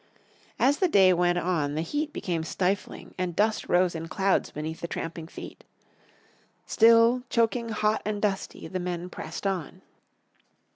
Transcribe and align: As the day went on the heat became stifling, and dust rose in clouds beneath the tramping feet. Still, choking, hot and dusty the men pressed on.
As 0.57 0.79
the 0.79 0.87
day 0.87 1.13
went 1.13 1.37
on 1.37 1.75
the 1.75 1.83
heat 1.83 2.11
became 2.11 2.43
stifling, 2.43 3.13
and 3.19 3.35
dust 3.35 3.69
rose 3.69 3.93
in 3.93 4.07
clouds 4.07 4.49
beneath 4.49 4.81
the 4.81 4.87
tramping 4.87 5.27
feet. 5.27 5.63
Still, 6.65 7.21
choking, 7.29 7.69
hot 7.69 8.01
and 8.03 8.19
dusty 8.19 8.67
the 8.67 8.79
men 8.79 9.11
pressed 9.11 9.45
on. 9.45 9.83